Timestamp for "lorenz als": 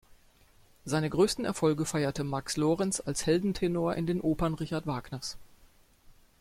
2.57-3.27